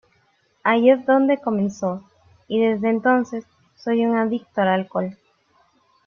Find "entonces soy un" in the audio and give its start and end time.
2.89-4.15